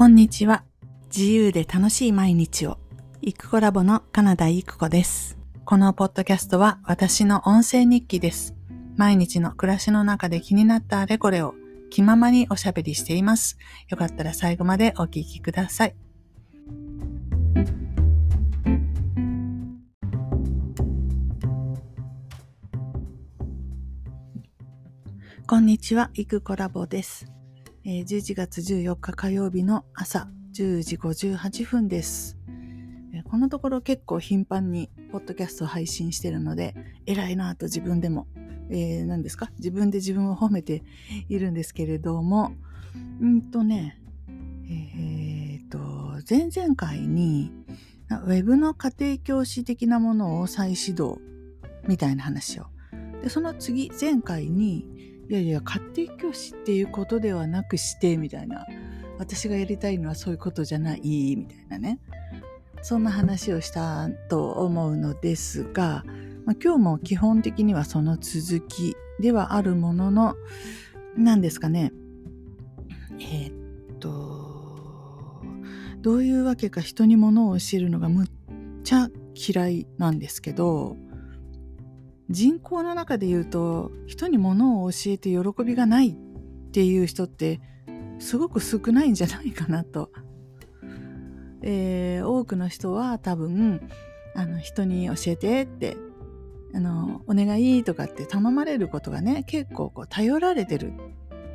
[0.00, 0.64] こんにちは。
[1.14, 2.78] 自由で楽しい毎日を。
[3.20, 5.36] イクコラボのカナダイクコです。
[5.66, 8.54] このポッドキャストは私の音声日記です。
[8.96, 11.54] 毎日の暮らしの中で気になったあれこれを
[11.90, 13.58] 気ままにおしゃべりしています。
[13.90, 15.94] よかったら最後までお聞きください。
[25.46, 27.30] こんにちは、イクコラボです。
[27.82, 32.36] えー、11月14日火曜日の朝10時58分です。
[33.24, 36.74] このところ結構頻繁にポッドキャストを配信してるので、
[37.06, 38.26] 偉いなと自分でも、
[38.68, 39.50] えー、何ですか？
[39.56, 40.82] 自分で自分を褒めて
[41.30, 42.52] いるんですけれども、
[43.20, 43.98] うんとね、
[44.68, 45.78] えー、と、
[46.28, 47.50] 前々回に、
[48.10, 51.18] ウェブの家庭教師的なものを再始動
[51.88, 52.66] みたいな話を。
[53.22, 54.99] で、その次、前回に、
[55.30, 58.66] いやいや家庭教師っていうことではなくしてみたいな。
[59.16, 62.00] 私がやりたいのはそういうことじゃないみたいなね。
[62.82, 66.04] そんな話をしたと思うのですが、
[66.46, 70.34] まあ、今日も基本的にはその続きではあるものの
[71.16, 71.92] 何ですかね。
[73.20, 75.42] えー、っと
[76.00, 78.28] どういうわけか人に物を教えるのがむっ
[78.82, 80.96] ちゃ嫌いなんですけど
[82.30, 86.14] 人口の中で言うと人に物を教えて喜びがないっ
[86.70, 87.60] ていう人って
[88.20, 90.10] すごく少ないんじゃないかなと。
[91.62, 93.80] えー、多くの人は多分
[94.34, 95.96] あの人に教えてって
[96.72, 100.92] あのお願いとかって頼まれることがね結構こう頼られてる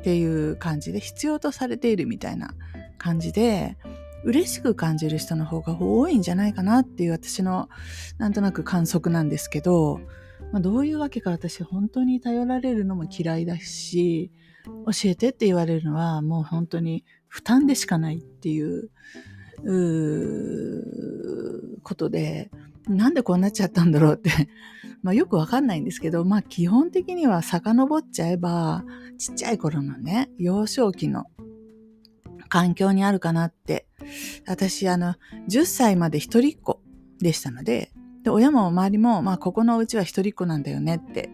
[0.00, 2.54] っていう感じで必要とされているみたいな
[2.98, 3.78] 感じで
[4.24, 7.68] 嬉しく感じる人の方が多いんじゃないかなっていう私の
[8.18, 10.00] なんとなく観測なんですけど
[10.52, 14.30] まあ、どういうわけか私本当に頼られるのも嫌いだし、
[14.64, 18.90] 教えてって言われるのはもう本当に負担でしかないっていう
[19.64, 20.82] う
[21.82, 22.50] ことで、
[22.88, 24.30] なんでこうなっちゃったんだろうって
[25.02, 28.84] まあよくわかんないんですけど、まあ基本的には遡っちゃえば、
[29.18, 31.24] ちっちゃい頃のね、幼少期の
[32.48, 33.86] 環境にあるかなって。
[34.46, 35.14] 私、あの、
[35.48, 36.80] 10歳まで一人っ子
[37.18, 37.92] でしたので、
[38.26, 41.30] で、親も周りも、まあ、ここのうちは一人っ子なんだよねって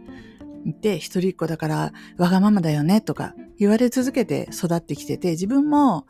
[0.66, 6.06] 言って、一人っ子だからわがままだよねとか言われ続けて育ってきてて、自分も、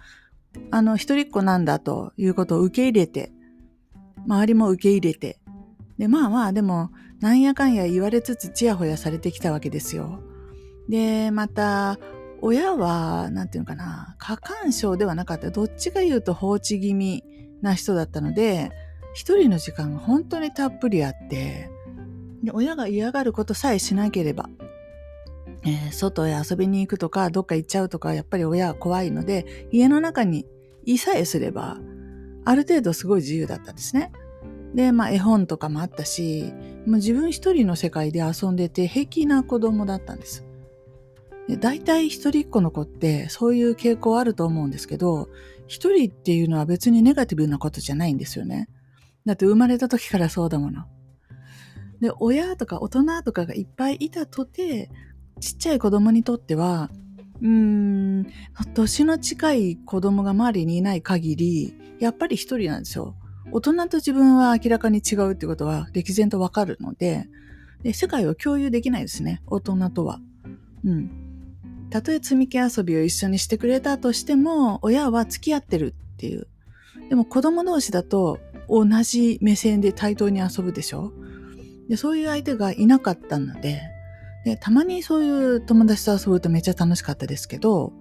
[0.72, 3.32] あの、一人っ子なんだということを受け入れて、
[4.26, 5.38] 周りも受け入れて、
[5.98, 6.90] で、まあまあ、でも、
[7.20, 10.20] なんやかんや言われつつちやほやされてきたわけですよ。
[10.88, 12.00] で、また、
[12.40, 15.52] 親は、なんていうのかな、過干渉ではなかった。
[15.52, 17.22] どっちが言うと放置気味
[17.60, 18.72] な人だったので、
[19.14, 21.70] 一人の時間が本当にたっぷりあって
[22.52, 24.48] 親が嫌がることさえしなければ、
[25.64, 30.46] えー、外へ遊びに行くとかどっか行っちゃうとかやっぱり親は怖いので家の中に
[30.84, 31.78] いさえすれば
[32.44, 34.10] ある程度すごい自由だったんですね。
[34.74, 36.52] で、まあ絵本とかもあったし、
[36.86, 40.44] もう自分一人の世界で遊んでて平気な子供だったんです。
[41.48, 45.28] で大体一人っ子の子ってそういう傾向あると思うんですけど、
[45.66, 48.68] 一人っていうのは別にネガティブなことじゃないんですよね。
[49.24, 50.84] だって生まれた時からそうだもの。
[52.00, 54.90] で、親とか大人とかがいっぱいいたとて、
[55.40, 56.90] ちっちゃい子供にとっては、
[57.40, 58.26] うーん、
[58.74, 63.16] 年の近い子供が周りにいない限り、やっぱり一人なんですよ。
[63.52, 67.28] 大人と自分は明らかに違うってことは歴然とわかるので
[67.82, 70.20] で、世界を共有できないですね、大人とは。
[70.84, 71.10] うん。
[71.90, 76.46] たとえ積み木遊びを一緒にしてくれたとしても、親は付き合ってるっていう。
[77.08, 78.38] でも子供同士だと、
[78.72, 81.12] 同じ目線で対等に遊ぶでしょ？
[81.88, 83.82] でそういう相手がいなかったので
[84.44, 87.92] でたまにそういう友達と遊ぶとめっちゃ楽しかったですけど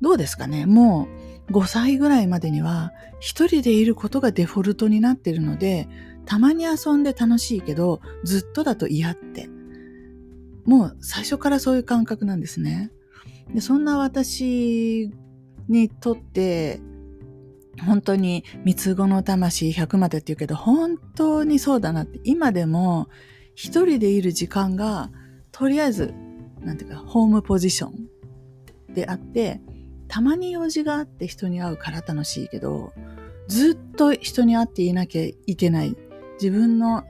[0.00, 0.64] どうですかね？
[0.66, 1.08] も
[1.48, 5.88] う5歳ぐらいまでには一人でいることがデフォルトになってるので
[6.24, 9.48] たまに遊んで楽しいけどずっとだと嫌って。
[10.64, 12.90] もう最初からそういう感覚なんですね。
[13.54, 15.10] でそんな私
[15.66, 16.82] にとって
[17.78, 23.08] 本当に三つ子の魂100までって言うけど、本当にそうだなって、今でも
[23.54, 25.10] 一人でいる時間が、
[25.52, 26.14] とりあえず、
[26.60, 29.60] なんていうか、ホームポジションであって、
[30.08, 32.92] たまに用事があって人に会うから楽しいけど、
[33.46, 35.96] ずっと人に会っていなきゃいけない、
[36.34, 37.04] 自分の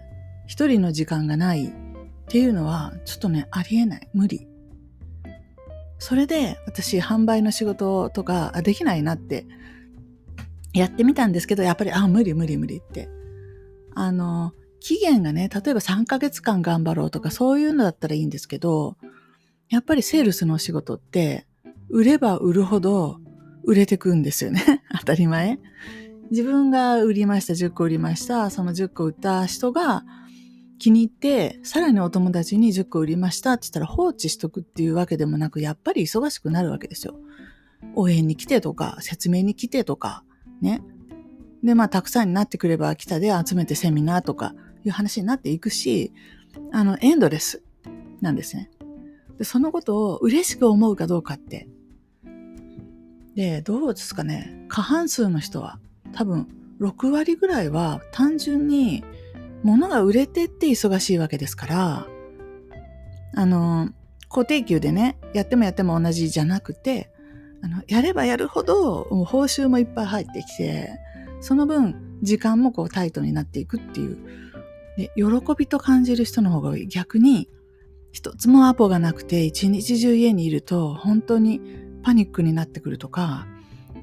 [0.47, 1.71] 一人の時間がないっ
[2.29, 4.09] ていうのは、ちょっとね、ありえない。
[4.15, 4.49] 無理。
[5.99, 9.47] それで、私、販売の仕事とか、できないなって
[10.73, 13.09] やってみたんですけど、やっぱり、あ、無理無理無理って。
[13.95, 18.97] あの、期限がね、例えば3ヶ月間頑張ろうとか、そういうのだったらいいんですけど、
[19.69, 21.47] やっぱりセールスのお仕事って、
[21.89, 23.19] 売れば売るほど、
[23.65, 24.63] 売れてくんですよね。
[24.99, 25.59] 当たり前。
[26.31, 28.51] 自分が売りました、10個売りました。
[28.51, 30.05] その10個売った人が
[30.79, 37.19] 気に入って、さらにお友達に10個売りましたって言ったら放置しとくっていうわけでもなく、やっぱり忙しくなるわけですよ。
[37.95, 40.25] 応援に来てとか、説明に来てとか、
[40.61, 40.83] ね。
[41.63, 46.13] で、まあ、たくさんになってくれば来たで集めてセミナーとかいう話になっていくし、
[46.73, 47.63] あの、エンドレス
[48.21, 48.71] なんですね。
[49.39, 51.69] で、そのことを嬉しく思うかどうかって。
[53.35, 54.67] で、どうですかね。
[54.69, 55.79] 過半数の人は
[56.13, 56.49] 多分
[56.81, 59.05] 6割ぐらいは単純に
[59.63, 62.07] 物が売れてって忙しいわけですから、
[63.35, 63.91] あの、
[64.29, 67.11] 固定給でね、やってもやっても同じじゃなくて、
[67.63, 70.91] あの、やればやるほど、報酬もいっぱい入ってきて、
[71.41, 74.19] その分、時間もこうタイトになっていくっていう。
[74.97, 75.25] で、喜
[75.57, 76.77] びと感じる人の方が。
[76.79, 77.49] 逆に、
[78.11, 81.61] 一つもアポがなくて、一日中家にいると、本当に
[82.03, 83.47] パニックになってくるとか、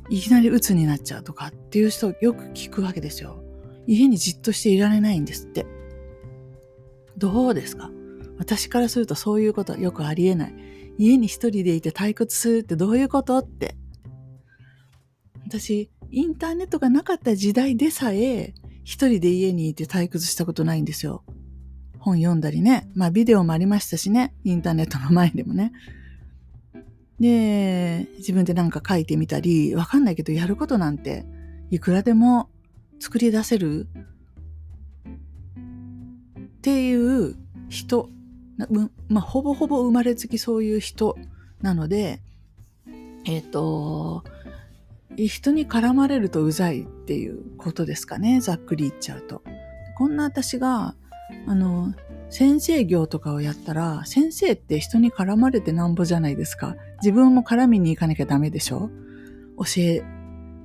[0.09, 3.43] いきなり鬱になっちゃうとかっていう人よく聞くわけですよ。
[3.87, 5.65] 家にじっとしていられないんですって。
[7.17, 7.89] どうですか？
[8.37, 10.53] 私からするとそういうことはよくありえない。
[10.97, 13.75] 家に一人でいて退屈するってどういうことって。
[15.45, 18.53] 私、インターネットがなかった時代でさえ、
[18.83, 21.23] 一人で家にいて退屈したことないんですよ。
[21.99, 22.89] 本読んだりね。
[22.93, 24.33] まあビデオもありましたしね。
[24.43, 25.71] インターネットの前でもね。
[27.19, 31.25] で、自分でなんか書いてみたり、わかんないけどやることなんて
[31.71, 32.49] いくらでも
[32.99, 33.87] 作り出せる
[36.39, 37.35] っていう
[37.69, 38.09] 人、
[39.09, 41.17] まあ、ほぼほぼ生まれつきそういう人
[41.61, 42.21] なので、
[43.25, 44.23] えっ、ー、と、
[45.17, 48.41] 人に絡まれるとうざいっていうことですかね。
[48.41, 49.41] ざっくり言っちゃうと。
[49.97, 50.95] こんな私が、
[51.47, 51.93] あの、
[52.29, 56.75] 先生業とかをやったら、先生って人に絡まれてなんぼじゃないですか。
[57.01, 58.89] 自分も絡みに行かなきゃダメでしょ
[59.57, 59.99] 教え、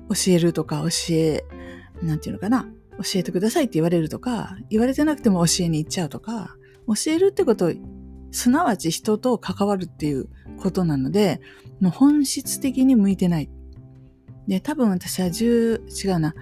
[0.09, 1.45] 教えるとか教え
[2.01, 2.67] なんていうのかな、
[2.97, 6.55] 教えてくださいって言われるとか、言われてなくても教えに行っちゃうとか、
[6.95, 7.71] 教えるってこと
[8.31, 10.27] すなわち人と関わるっていう
[10.57, 11.41] ことなので、
[11.79, 13.49] もう本質的に向いてない。
[14.47, 16.33] で、多分私は10、違うな、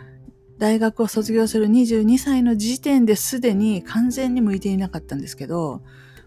[0.57, 5.81] 大学を卒業する22歳の時点ですでに完全に向いていなかったんですけど、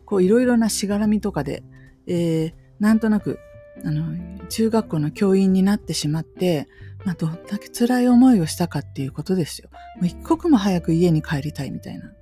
[0.05, 1.63] こういろいろなしがらみとかで、
[2.07, 3.39] えー、なんとなく、
[3.85, 4.17] あの、
[4.49, 6.67] 中学校の教員になってしまって、
[7.05, 9.69] まあ、どんだけ辛い思いをしたかっていうことですよ。
[9.97, 12.13] もう一刻も早く家に帰りたいみたいな。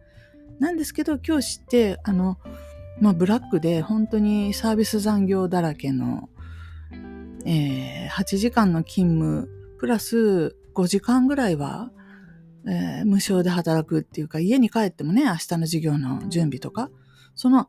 [0.60, 2.38] なんですけど、教師って、あの、
[3.00, 6.28] まあ、ブラックで本当にサービス残業だらけの、
[7.46, 9.48] えー、8時間の勤務、
[9.78, 11.90] プラス5時間ぐらいは、
[12.66, 16.90] えー、無償で働くっていうか、家に帰ってもね、明日の授業の準備とか、
[17.34, 17.68] その、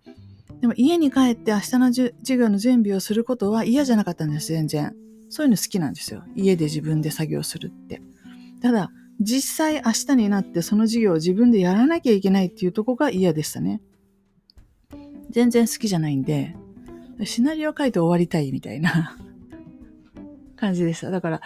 [0.59, 4.93] でも家に帰って明日の授業の準備をすることは嫌じゃなかったんです、全然。
[5.29, 6.23] そういうの好きなんですよ。
[6.35, 8.01] 家で自分で作業するって。
[8.61, 8.91] ただ、
[9.21, 13.81] 実際明日になってその授業を自分でやらなきゃいけないっていうとこが嫌でしたね。
[15.29, 16.55] 全然好きじゃないんで、
[17.23, 19.17] シナリオ書いて終わりたいみたいな
[20.57, 21.11] 感じでした。
[21.11, 21.41] だから、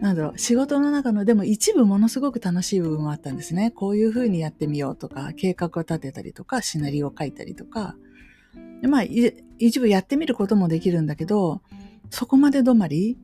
[0.00, 3.72] なんだろう、仕事の中のでも一部ものすごく楽しい部分もあったんですね。
[3.72, 7.96] こういう風にやってみようとか、計画を立てたりとか、シナリオを書いたりとか。
[8.80, 11.60] でまあ、一部やってみることもできるんだけど、
[12.08, 13.18] そこまで止まり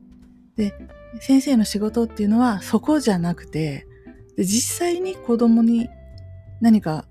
[0.55, 0.73] で、
[1.19, 3.87] 先生の仕事っていうのはそこじゃなくて、
[4.35, 5.89] で実際に子供に
[6.61, 7.05] 何か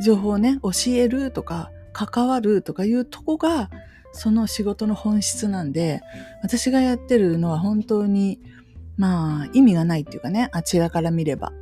[0.00, 3.70] 情報をね、教えるとか、関わるとかいうとこが、
[4.12, 6.00] その仕事の本質なんで、
[6.42, 8.40] 私がやってるのは本当に、
[8.96, 11.52] まあ、意味がないっていうかね、あちらから見れば。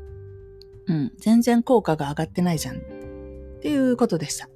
[0.86, 2.76] うん、全然効果が上がってないじゃん。
[2.76, 2.78] っ
[3.60, 4.48] ていうことでした。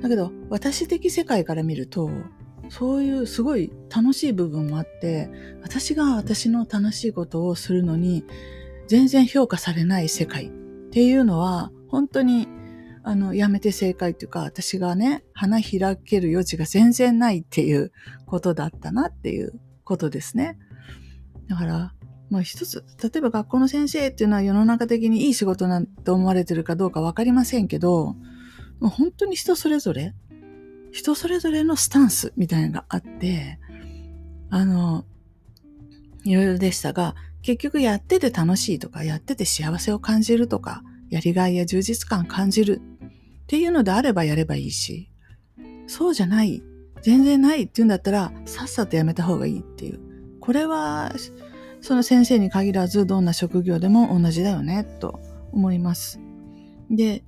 [0.00, 2.10] だけど、私的世界から見ると、
[2.70, 5.30] そういうすごい楽しい部分もあって、
[5.62, 8.24] 私が私の楽しいことをするのに、
[8.88, 10.50] 全然評価されない世界っ
[10.90, 12.48] ていうのは、本当に、
[13.02, 17.92] あの、やめて正解っていうか、私がね、花開ける余地が全然ないっていう
[18.26, 19.52] ことだったなっていう
[19.84, 20.58] ことですね。
[21.48, 21.94] だから、
[22.30, 28.16] まあ一つ、例えば学校の先生っていうのは世の中的にいい仕事なんて思われてるかどうかわかりませんけど、
[28.80, 30.14] もう本当に人それぞれ
[30.92, 33.58] 人それぞれのスタンスみたいなのがあって、
[34.50, 35.04] あの、
[36.24, 42.80] いろいろでしたが、結局やってて楽しいとか、やってて幸せを感じるとか、やりがいや充実感感じる
[43.44, 45.10] っていうのであればやればいいし、
[45.86, 46.62] そうじゃない、
[47.02, 50.00] 全然ないっていうんだったら、さっさとやめた方がいいっていう。
[50.40, 51.12] これは、
[51.80, 55.20] その先生に限らず、どんな職業でも同じだよね、と
[55.52, 56.20] 思います。
[56.90, 57.24] で、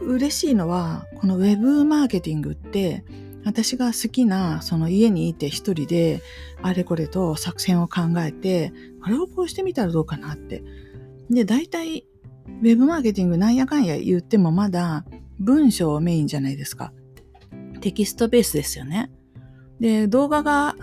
[0.00, 3.04] 嬉しいのは、このウェブマーケティングって、
[3.44, 6.20] 私が好きな、その家にいて一人で、
[6.62, 10.62] あれこれと作戦を考えて、これをこうしてみたらどうかなって。
[11.30, 12.06] で、大体、
[12.46, 15.04] ウェブマーケティングなんやかんや言ってもまだ
[15.38, 16.92] 文章メインじゃないですか。
[17.80, 19.10] テキストベースですよね。
[19.78, 20.76] で、動画が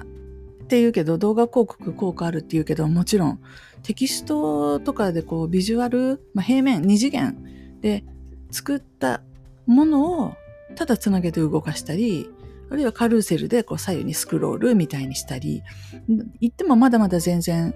[0.64, 3.40] って言うけど、動画広告効果あるって言うけど、もちろん
[3.84, 7.38] テキストとかでこうビジュアル、まあ、平面、二次元
[7.80, 8.04] で
[8.52, 9.22] 作った
[9.66, 10.34] ものを
[10.76, 12.30] ただつなげて動かしたり、
[12.70, 15.64] あるいはカルーセルでこう左右にスクロールみたいにしたり、
[16.42, 17.74] 言ってもまだまだ全然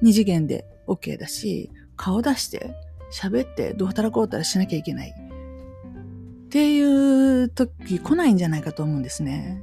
[0.00, 2.74] 二次元で OK だし、顔出して
[3.12, 5.14] 喋ってどうたらこうたらしなきゃいけない。
[5.14, 9.62] っていう時来ないんじゃないかと思うんですね。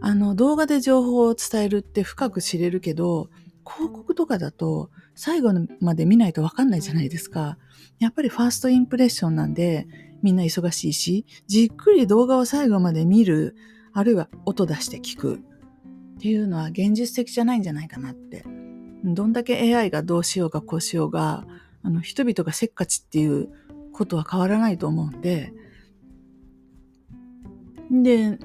[0.00, 3.28] あの動画で情報を伝えるって深く知れるけど、
[3.66, 7.58] 広告とかだと最後まで見ないとわかんないじゃないですか。
[7.98, 9.88] やっぱりファーストインプレッションなんで
[10.22, 13.56] みんな忙しいし、じっくり動画を最後まで見る
[13.92, 15.38] あるいは音出して聞くっ
[16.20, 18.44] ていうのは現実的じゃないんじゃないかなって。
[19.02, 21.44] どんだけ AI がどうしようかこうしようが、
[21.82, 23.48] あの人々がせっかちっていう
[23.92, 25.52] ことは変わらないと思うんで、
[27.90, 28.38] で、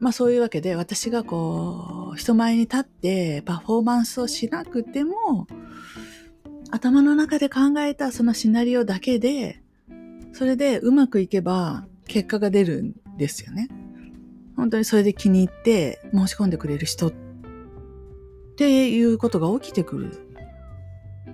[0.00, 5.46] まあそういうわけで私がこう人前に立ってパフォーマンスをしなくても
[6.70, 9.62] 頭の中で考えたそのシナリオだけで
[10.32, 13.68] それでうまくいけば結果が出るんですよね。
[14.56, 17.12] 本当にそれで気に入って申し込んでくれる人っ
[18.56, 20.18] ていうことが起きてくる。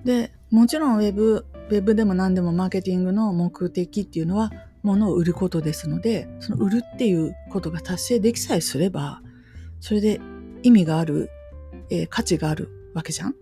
[0.03, 4.51] で、もちろんウェブ、ウェブでも何でもマーケティングの目的っていうのは
[4.83, 9.21] 物を売ることですので、その売るっていうことが達成できさえすれば、
[9.79, 10.19] それで
[10.63, 11.29] 意味がある、
[11.89, 13.35] えー、価値があるわけじゃん。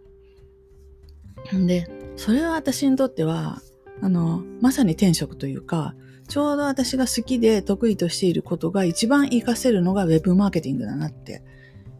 [1.57, 3.62] んで、それは私にとっては、
[4.01, 5.95] あの、まさに転職というか、
[6.27, 11.43] ちょうど私が好きで得意としていることが一番活かせるのが Web マーケティングだなって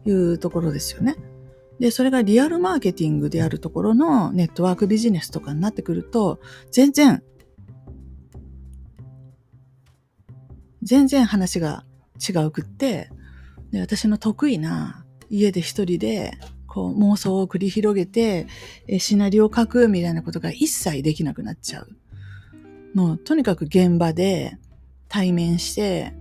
[0.06, 1.16] いうところですよね。
[1.78, 7.22] で、それがリアルマーケティングであるところのネットワークビジネスとかになってくると、全然、
[10.82, 11.84] 全然話が
[12.26, 13.10] 違うくって、
[13.72, 16.38] で私の得意な家で一人で
[16.72, 18.46] こう妄想を繰り広げて、
[18.88, 21.88] えシナリオを書くみたいなことが一切できなくなっちゃう。
[22.94, 24.56] もうとにかく現場で
[25.06, 26.14] 対面して、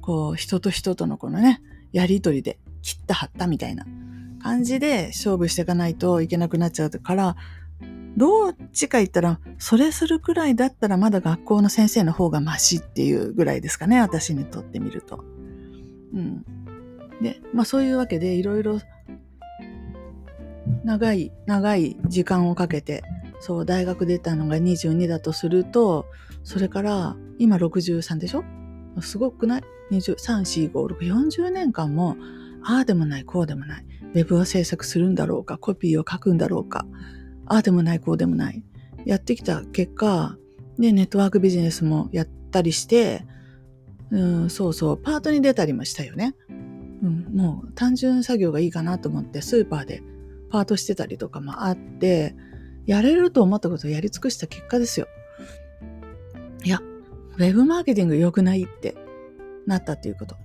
[0.00, 1.60] こう人と人とのこのね、
[1.92, 3.84] やりとりで切った貼ったみたいな
[4.42, 7.36] 感じで勝負していかないといけなくなっちゃうから、
[8.16, 15.22] どっちか言ったら、それするくらいだったらまだ学校の先生の方がマシっていうぐらいですかね、私にとってみると。
[16.14, 16.46] うん。
[17.20, 18.80] で、まあそういうわけでいろいろ
[20.84, 23.02] 長い、長い時間をかけて
[23.40, 26.06] そう、大学出たのが22だとすると、
[26.42, 28.44] それから今63でしょ？
[29.00, 32.16] すごくない ?23、4、5、6、40年間も、
[32.62, 33.86] ああでもない、こうでもない。
[34.14, 36.86] ウェブを制作するんだろうか、コピーを書くんだろうか、
[37.46, 38.64] ああでもない、こうでもない。
[39.04, 40.36] やってきた結果、
[40.78, 43.24] ネットワークビジネスもやったりして、
[44.10, 46.34] うん、そうそう、パートに出たりもしたよね。
[46.50, 50.02] うん、もう単純作業がいいかなと思ってスーパーで
[50.50, 52.34] パートしてたりとかもあって、
[52.86, 55.08] やれると思ったことをやり尽くした結果ですよ。
[56.64, 56.80] いや、
[57.36, 58.96] ウェブマーケティング良くないって
[59.66, 60.36] なったっていうこと。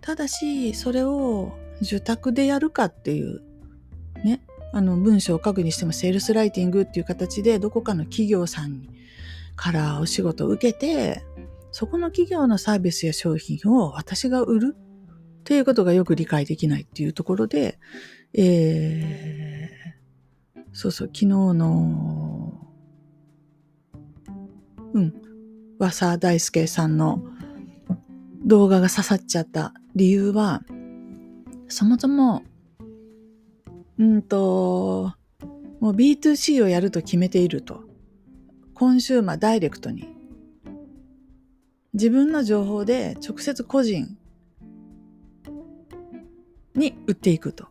[0.00, 3.42] ただし、それを受託でやるかっていう、
[4.24, 4.40] ね、
[4.72, 8.88] あの文章を書くにしてもセールスライティングっていう形でどこかの企業さん
[9.56, 11.22] からお仕事を受けて、
[11.70, 14.76] そこの企業のサービスや商品を私が売る
[15.44, 17.78] っていうことがよく理解できないっていうところで、
[18.32, 22.66] えー、そうそう、昨日の、
[24.94, 25.14] うん、
[25.78, 27.22] 和佐大輔さんの
[28.46, 30.62] 動画が刺さっちゃった理由は、
[31.68, 32.42] そもそも、
[33.98, 35.12] うんと、
[35.78, 37.84] もう B2C をやると決めていると。
[38.72, 40.08] コンシューマーダイレクトに。
[41.92, 44.16] 自分の情報で直接個人
[46.74, 47.68] に売っていくと。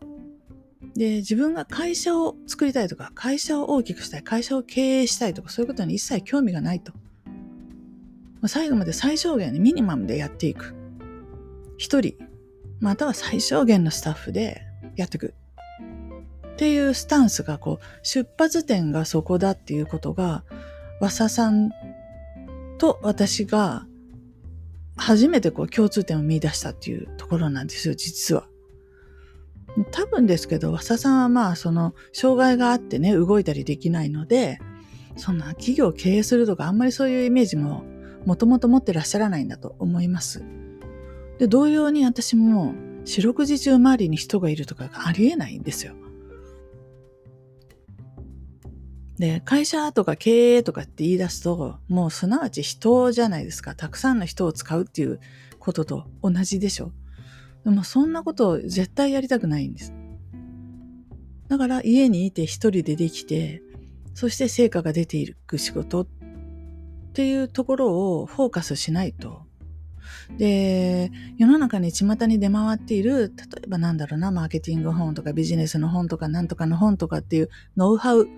[0.96, 6.92] で、自分が会社を作りたいとか、会社を大きくしたい、会社を経営したいとか、そういうことに一切興味がないと。
[8.46, 10.74] 最後まで最小限にミニマムでやっていく。
[11.78, 12.14] 一人、
[12.80, 14.62] または最小限のスタッフで
[14.96, 15.34] やっていく。
[16.52, 20.44] っていうスタンスが、こう、出発点がそこだっていうことが、
[21.00, 21.70] 和佐さん
[22.78, 23.86] と私が
[24.96, 28.46] 初めてこう共通点を見出したっていうところなんですよ、実は。
[29.90, 34.58] 多分ですけど、和佐さんはまあ、その、障害があってね、動いたりできないので、
[35.16, 37.84] そんな企業を経営するとか、あんまりそういうイメージも、
[38.24, 40.44] もともと持ってらっしゃらないんだと思います。
[41.38, 45.94] で、同様に私も四六時中周りに人がいるとかがありえないんですよ。
[49.18, 53.74] で、会社とか経営とかって言い出すと、もうすなわち人じゃないですか。
[53.74, 55.20] たくさんの人を使うっていう
[55.58, 56.92] ことと同じでしょ。
[57.64, 59.94] でもそんなことを絶対やりたくないんです。
[61.48, 63.62] だから家にいて一人でできて、
[64.14, 66.06] そして成果が出ていく仕事っ
[67.12, 69.42] ていうところをフォーカスしないと。
[70.38, 78.28] で、世の中に巷に出回っている、例えばなんだろうな、マーケティング本とかビジネスの本とかなんとかの本とかっていうノウハウ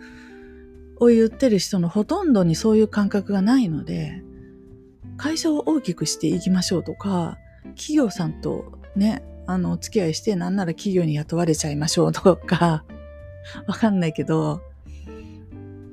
[0.99, 4.23] を言ってる人のほとんどにそういう感覚がないので、
[5.17, 7.39] 会社を大きくしていきましょうとか、
[7.77, 12.85] 企業さんとね、あの、お付き合いして、なんなら企業に雇われちゃいましょうとか、
[13.67, 14.61] わかんないけど、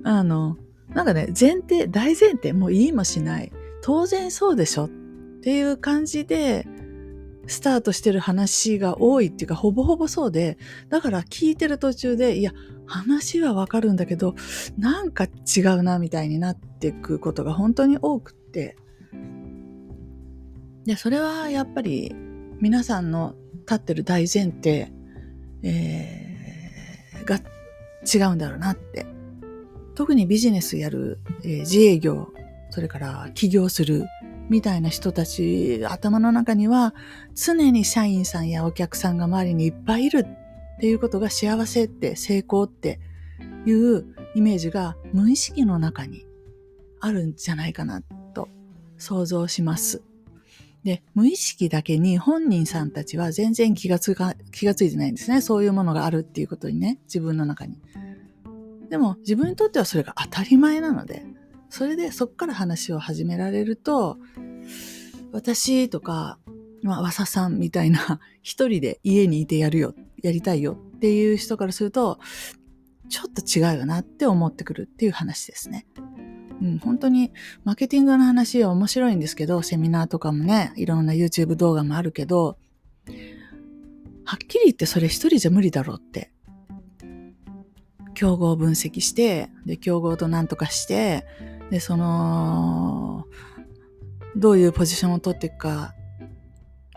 [0.04, 0.58] あの、
[0.90, 3.52] なんかね、前提、大前提、もう言いもしない。
[3.82, 4.90] 当然そうでしょっ
[5.42, 6.68] ていう感じで、
[7.48, 10.58] スタートしてる話が多いっていうか、ほぼほぼそうで、
[10.90, 12.54] だから聞いてる途中で、いや、
[12.86, 14.36] 話はわかるんだけど、
[14.78, 18.78] なんか違うな、みたいになっていくことが本当に多くって、
[20.86, 22.16] で、それはやっぱり
[22.63, 23.36] 皆さんの
[23.67, 24.89] 立ってる大前提、
[25.63, 27.41] えー、が
[28.05, 29.05] 違うんだろうなって。
[29.96, 32.29] 特にビジネスやる、えー、自営業、
[32.70, 34.05] それから起業する
[34.50, 36.96] みたいな人たち、頭の中には
[37.36, 43.01] 常に社員さんやお客さんが周りにいっぱいいるっていうことが幸せって成功って
[43.65, 44.05] いう
[44.36, 46.25] イメージが無意識の中に
[47.01, 48.01] あるんじゃないかな
[48.34, 48.48] と
[48.98, 50.01] 想像します。
[50.84, 55.42] で、無意識だけに本人さんたちは全然気がつか、気がついてないんですね。
[55.42, 57.78] そういうものがあるっていうことにね、自分の中に。
[58.90, 61.25] でも自分にとってはそれが当たり前なので、
[61.70, 64.18] それでそっから話を始められると、
[65.32, 66.38] 私とか、
[66.84, 72.20] まあ、わささんみたいな一人で家にいてやるよ、やりたいよっていう人からすると、
[73.10, 75.88] ちょっと違うよなって思ってくるっていう話ですね。
[76.62, 77.32] うん、本当に
[77.63, 82.58] マーケティングの話は面白いんですけど、セミナーとかもね、いろんな YouTube 動画もあるけど、
[84.26, 86.32] はっきり言ってそれ一人じゃ無理だろうって。
[88.13, 91.26] 競合分析して、で、競合と何とかして、
[91.72, 93.26] で、その、
[94.36, 95.94] どういうポジションを取っていくか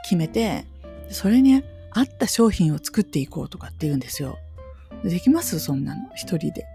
[0.05, 0.67] 決めて、
[1.09, 4.39] それに合った商品を作っていこうとかって言うんですよ。
[5.03, 5.59] できます？
[5.59, 6.67] そんなの、一人で。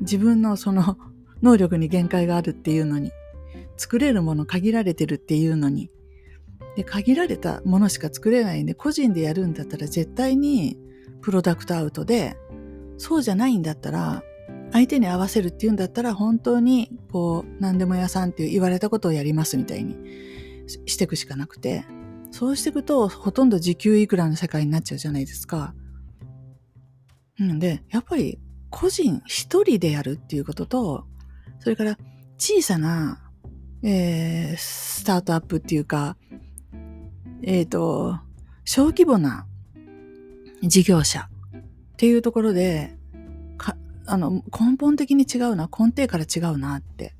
[0.00, 0.96] 自分のその
[1.42, 3.12] 能力に限界があるっていうのに、
[3.76, 5.90] 作れるもの限られてるっていうのに、
[6.76, 10.76] で、限られたものしか作れないんで、個人でやるんだったら絶対に
[11.20, 12.36] プロダクトアウトで、
[12.98, 14.22] そうじゃないんだったら、
[14.72, 19.96] 相手に合わせるっていうんだったら、本当に、こう、何でも屋さんって言われたことをやりますみたいに
[20.86, 21.84] していくしかなくて、
[22.30, 25.74] そうしていくと、ほとんど時給いくらの世界になっちゃうじゃないですか。
[27.40, 28.38] うんで、やっぱり、
[28.70, 31.06] 個人一人でやるっていうことと、
[31.60, 31.98] それから
[32.38, 33.20] 小さな、
[33.82, 36.16] えー、スタートアップっていうか、
[37.42, 38.18] えっ、ー、と、
[38.64, 39.46] 小規模な
[40.62, 42.96] 事業者っていうところで、
[44.10, 47.14] あの根本的に違うな、根底から違うなって。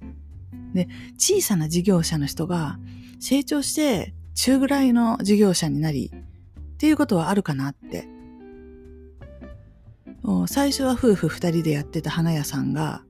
[0.72, 2.78] で、小さな事業者の人が
[3.20, 8.08] 成長して中ぐらいの事業者になりっていうことはあるかなって。
[10.46, 13.02] 最初は夫婦二人でやってた花屋さんが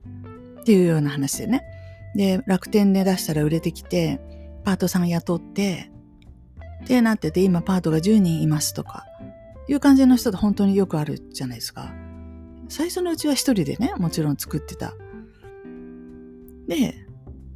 [0.59, 1.63] っていうような話でね。
[2.15, 4.19] で、楽天で出したら売れてきて、
[4.63, 5.91] パートさん雇って、
[6.87, 9.05] で、なってて、今パートが10人いますとか、
[9.67, 11.93] いう感じの人って本当によくあるじゃないですか。
[12.69, 14.93] 最初のうちは一人でね、もちろん作ってた。
[16.67, 16.95] で、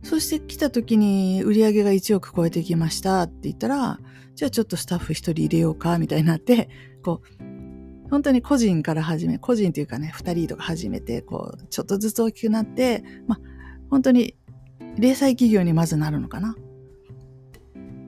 [0.04, 4.00] そして来た時に売り上げが1億超えてきましたって言ったら、
[4.36, 6.70] じゃあちょっとスタッフ一人入れようか、みたいになって、
[7.04, 7.44] こう、
[8.10, 13.40] 本当に個人から始め、個人っていうかね、二人とか始めて、こう、ちょっとずつ大きくなって、まあ、
[13.90, 14.36] 本当に
[14.98, 16.56] 零細企業にまずなるのかな。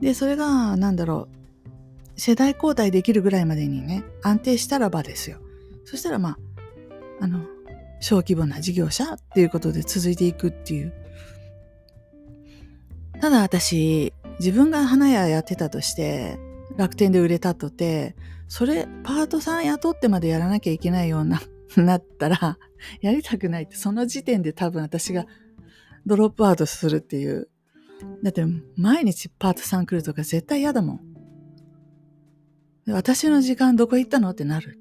[0.00, 1.28] で、それが、なんだろ
[2.16, 5.38] う、世代交代できるぐらいまでにね、安定したらばですよ。
[5.84, 6.38] そしたら、まあ、
[7.20, 7.44] あの、
[8.00, 10.92] 小規模な事業者っていうことで続いていくっていう。
[13.20, 16.38] ただ私、自分が花屋やってたとして、
[16.76, 18.14] 楽天で売れたとて、
[18.48, 21.40] それ、パートさん雇ってまでやらなきゃいけないような、
[21.76, 22.58] なったら、
[23.00, 25.26] やりたくないって、その時点で多分私が
[26.06, 27.48] ドロップアウトするっていう。
[28.22, 28.44] だって、
[28.76, 31.00] 毎日パートさん来るとか絶対嫌だもん。
[32.88, 34.30] 私の時間どこ行ったの？
[34.30, 34.78] ってなる。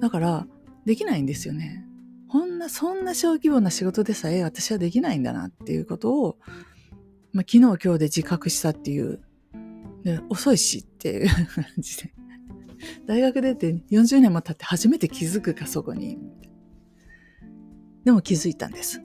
[0.00, 0.46] だから、
[0.84, 1.84] できないんですよね。
[2.28, 6.38] こんな、そんな小規模な仕事でさえ私はできないんだなっていうことを、
[7.32, 9.20] まあ、昨日今日で自覚したっていう
[10.04, 12.17] で遅いしっていう感じで。
[13.06, 16.18] 大学出て40年も経って初めて気づくか、そこに。
[18.04, 19.02] でも気づいたんです。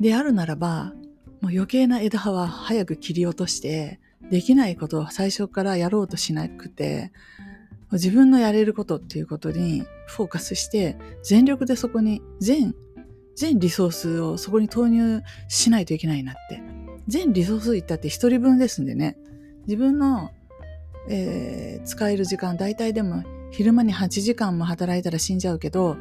[0.00, 0.92] であるならば、
[1.40, 7.12] もう余計な枝葉は早く切り落として、できないことを最初からやろうとしなくて、
[7.92, 12.74] 自分のやれることっていうことにフォーカスして、全力でそこに、全、
[13.36, 16.62] 全リソースをそこに投入しないといけないなって。
[17.06, 19.16] 全リソース言ったって一人分ですんでね。
[19.66, 20.30] 自分の、
[21.08, 25.96] えー、使える時間、大体でも昼間に8時間も働いたら死んじゃうけど、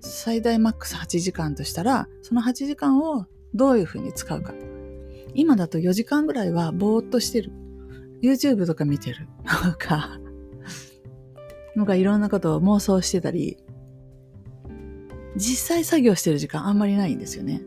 [0.00, 4.54] 最大マックス8時間としたら、その8時間をどういうふうに使うか。
[5.34, 7.52] 今だと4時間ぐらいはぼーっとしてる。
[8.22, 9.28] YouTube とか見てる。
[9.62, 10.18] とか、
[11.74, 13.58] なんかいろんなことを妄想してたり、
[15.36, 17.60] 実際作業してる時間あんまりないんですよね。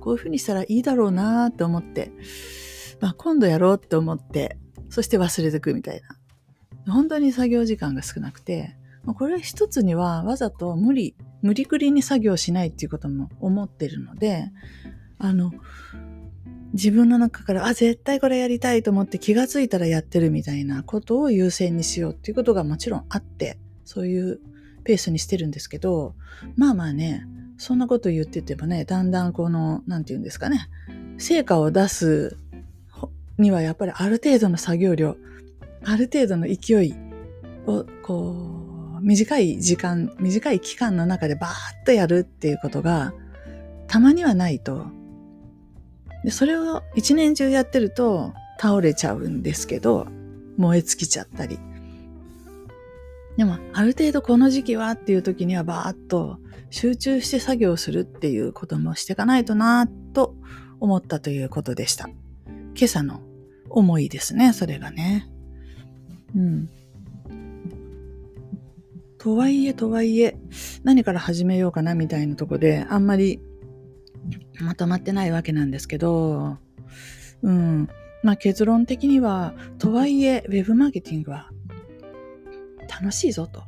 [0.00, 2.10] こういうふうにしたらいいだろうなーって思って、
[3.00, 4.56] まあ今度やろうって思って、
[4.88, 6.19] そして忘れてくみたいな。
[6.90, 8.76] 本当に作業時間が少なくて、
[9.06, 14.50] これは一つにはわざと無理、無理くりに作業しないっていうことも思ってるので、
[15.18, 15.52] あの、
[16.72, 24.40] 自分の中から、あ、絶対これやりたいと思って気がついたらやってるみたいなことを優先にしようっていうことがもちろんあって、そういう
[24.84, 26.14] ペースにしてるんですけど、
[26.56, 27.26] まあまあね、
[27.58, 30.68] そんなこと言っててもね、だんだんこの、なんて言うんですかね、
[31.18, 32.38] 成果を出す
[33.38, 35.16] にはやっぱりある程度の作業量、
[35.84, 36.94] ある程度の勢い
[37.66, 43.14] を、こう、短い時間、短い期間の中でバーッとやるっていうことが、
[43.86, 44.86] たまにはないと、
[46.24, 50.06] で、それを一年中やってると倒れちゃうんですけど、
[50.56, 51.58] 燃え尽きちゃったり。
[53.36, 56.38] でも、ある程度この時期はっていう時にはバーッと
[56.68, 60.34] 集中して作業するっていうこともしていかないとなと
[60.78, 62.10] 思ったということでした。
[62.76, 63.22] 今朝の
[63.70, 65.30] 思いですね、それがね。
[66.36, 66.68] うん。
[69.18, 70.38] とはいえ、とはいえ、
[70.82, 73.40] 何から始めようかなみたいなとこで、あんまり
[74.60, 76.58] まとまってないわけなんですけど、
[77.42, 77.88] うん。
[78.22, 81.50] まあ結論的には、とはいえ、ウェブマーケティングは
[82.88, 83.62] 楽しいぞと。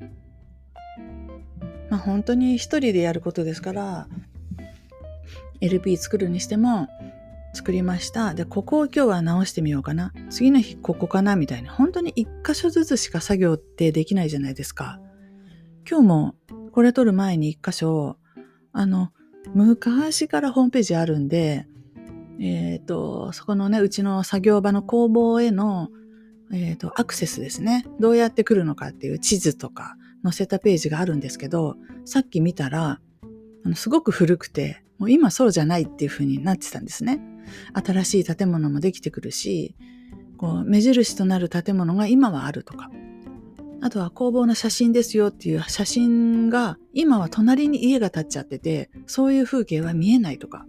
[1.90, 4.09] まあ本当に一人でやることですから、
[5.61, 6.88] LP 作るにしても、
[7.54, 8.34] 作りました。
[8.34, 10.12] で、ここを今日は直してみようかな。
[10.30, 11.70] 次の日ここかなみたいな。
[11.70, 14.98] 本当に一箇所ずつしか作業ってできないじゃないですか。
[15.88, 16.34] 今日も
[16.72, 18.16] これ撮る前に一箇所、
[18.72, 19.12] あの、
[19.54, 21.66] 昔からホームページあるんで、
[22.40, 25.90] えっ、ー、と、そこのね、うちの作業場の工房への、
[26.52, 27.84] えっ、ー、と、アクセスですね。
[28.00, 33.00] どうやって来るのかっていう地図とか載せたページがあるんですけど、さっき見たら、
[33.64, 37.20] あのすごく古くて、もう今そうじゃないっていう風になってたんですね。
[37.74, 39.74] 新しい建物もできてくるし、
[40.38, 42.88] こう目印となる建物が今はあるとか、
[43.80, 50.66] あとは工房の写真ですよっていう写真が今は隣に家が建っちゃってて、そういう風景は見えないとか、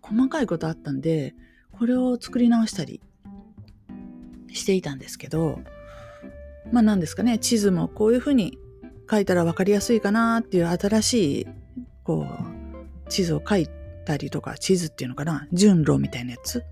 [0.00, 1.34] 細かいことあったんで、
[1.72, 3.02] これを作り直したり
[4.50, 5.60] していたんですけど、
[6.72, 8.56] まあ何ですかね、地図もこういう風に
[9.10, 11.46] 書いたら分かりやすいかなっていう新しい、
[12.02, 12.51] こう、
[13.12, 13.68] 地図を書い
[14.04, 16.64] たりとか、地図っていうのかな、順路みたいなやつ？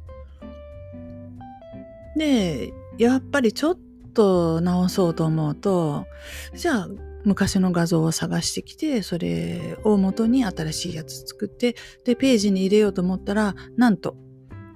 [2.16, 3.78] で、やっぱりちょっ
[4.14, 6.06] と直そうと思うと、
[6.54, 6.88] じゃあ
[7.24, 14.16] 昔の画像を探してきて、それを元に新しいやつ作って、で、ページに入れようと思ったら、なんと、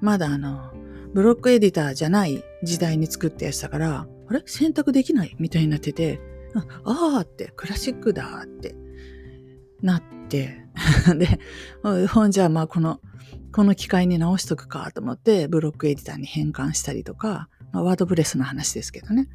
[0.01, 0.73] まだあの、
[1.15, 4.43] ブロックエディターじゃない時代に作ったやつだから、あれ？
[4.47, 5.35] 選択できない？
[5.39, 6.21] みたいになってて、
[6.85, 8.75] ああって、クラシックだって
[9.83, 10.64] なって、
[11.19, 11.39] で、
[12.09, 13.01] ほんじゃあまあこの、
[13.53, 19.29] この機械に直しとくかと思って、ブロックエディターに変換したりとか、まあ、ワードプレスの話ですけどね。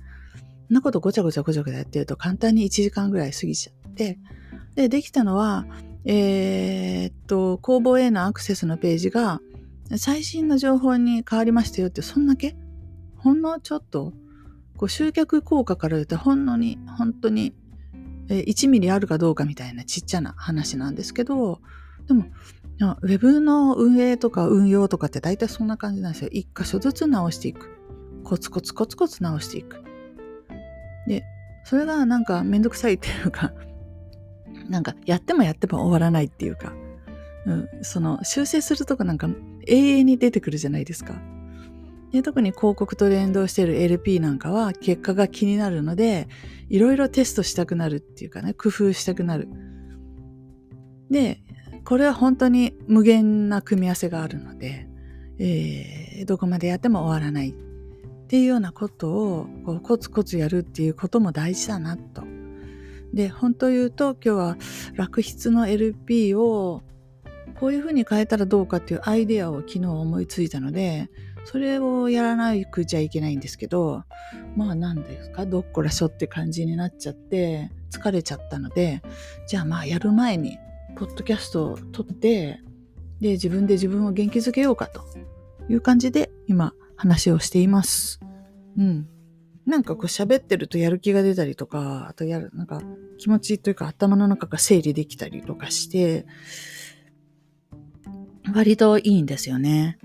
[0.67, 4.19] そんなことごちゃごちゃごちゃごちゃやってると簡単に1時間ぐらい過ぎちゃって、
[4.75, 5.65] で、できたのは、
[6.05, 9.41] えー、っと、工房へのアクセスのページが
[9.97, 12.55] 最新の情報に変わりましたよって、そんだけ？
[13.17, 14.13] ほんのちょっと、
[14.77, 17.53] こう集客効果から言うとほんのに、本当に、
[18.29, 21.61] 1ミリあるかどうかみたいなちっちゃな話なんですけど、
[22.07, 22.25] でも、
[23.01, 26.29] ウェブの運営とか運用とかって大体そんな感じなんですよ。
[26.31, 27.69] 一箇所ずつ直していく。
[28.23, 29.83] コツコツコツコツ直していく。
[31.07, 31.23] で、
[31.65, 33.53] それがなんかめんどくさいっていうか、
[34.69, 36.73] なんかやってもやっても終わらないっていうか、
[37.45, 39.29] うん、その修正するとこなんか
[39.67, 41.19] 永遠に出てくるじゃないですか。
[42.11, 46.27] で特に広告と連動している LP なんかは結果が気になるので、
[46.69, 49.47] いろいろテストしたくなるっていうかね、工夫したくなる。
[51.11, 51.41] で、
[51.85, 54.87] これは本当に無限な組み合わせがあるので、
[55.39, 57.53] えー、どこまでやっても終わらないっ
[58.27, 62.23] ていうようなことをこうコツコツやるっていうことも大事だなと。
[63.13, 64.57] で、本当言うと今日は
[64.93, 66.83] 楽筆の LP を
[67.59, 71.09] こういうふうに変えたらどうかっていうアイデアを昨日思いついたので、
[71.45, 74.03] それをやらないくちゃいけないんですけど、
[74.55, 79.01] まあ何ですか、どっこらしょって感じになっちゃって、疲れちゃったので、
[79.47, 80.57] じゃあまあやる前に、
[80.95, 82.61] ポッドキャストを撮って、
[83.19, 85.03] で、自分で自分を元気づけようかと
[85.69, 88.19] いう感じで今話をしています。
[88.77, 89.07] うん。
[89.65, 92.81] なんかこう喋ってるとやる気が出たりとか、あとやる、なんか
[93.17, 96.25] 気持ちというか頭の中が整理できたりとかして、
[98.53, 99.99] 割といいんですよね。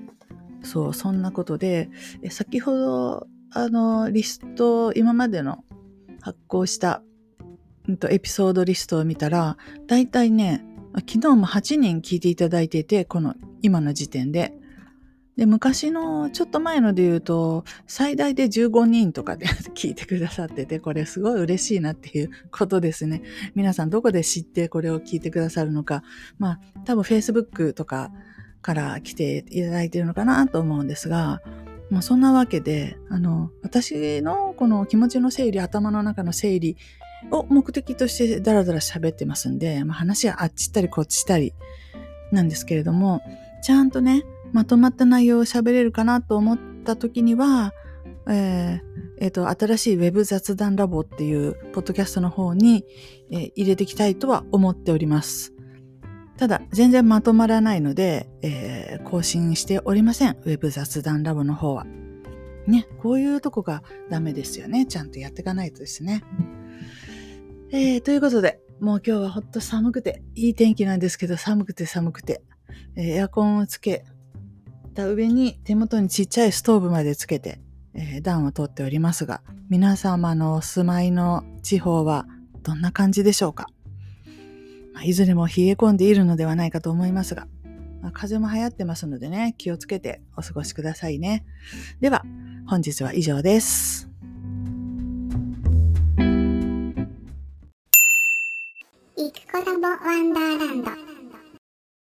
[0.64, 1.90] そう、そんなことで、
[2.30, 5.64] 先ほど、あの、リスト、今までの
[6.20, 7.02] 発行した、
[7.88, 10.64] うんと、エピソードリストを見たら、だいたいね、
[11.00, 14.54] 昨日も8人聞いていただいていて、この今の時点で。
[15.36, 23.22] で、昔の、ちょっと前ので言うと、最大で15人とかで 聞いてくださってて、これすごい嬉しいなっていう ことですね。
[23.54, 26.04] 皆さんどこで知ってこれを聞いてくださるのか。
[26.38, 28.12] まあ、多分 Facebook とか、
[28.64, 31.42] から来ていただいているのかなと思うんですが、
[31.90, 36.78] まあ、そんなわけで、あの、私のこの気持ちの整理、頭の中の整理
[37.30, 41.52] を目的としてダラダラ喋ってますんで、まあ、話はあっち行ったりこっちしたり
[42.32, 43.20] なんですけれども、
[43.62, 47.74] ちゃんとね、まとまった内容を喋れるかなと思った時には、
[48.26, 52.86] えーえーと、新しい Web 雑談ラボっていうポッドキャストの方に、
[53.30, 55.53] えー、入れていきたいとは思っております。
[56.36, 60.32] ただ、全然まとまらないので、えー、更新しておりません。
[60.32, 61.86] ウェブ雑談ラボの方は。
[62.66, 64.86] ね、こういうとこがダメですよね。
[64.86, 66.24] ちゃんとやっていかないとですね。
[67.70, 72.42] えー、ということで、もう今日はほっと寒くて、いい天気なんですけど、寒くて寒くて、
[72.96, 74.04] えー、エアコンをつけ
[74.94, 77.60] た上に手元にちっちゃいストーブまでつけて、
[77.94, 82.26] えー、暖を取っておりますが、皆様のお住まいの地方は
[82.62, 83.68] どんな感じでしょうか？
[84.94, 87.46] まあ、いずれも冷え込んでいるのではないかと思いますが、
[88.00, 91.44] まあ、風も流行ってますのでね、気をつけてお過ごしくださいね。
[92.00, 92.24] では、
[92.66, 94.08] 本日は以上です。
[99.16, 101.13] イクコラボワンダーランド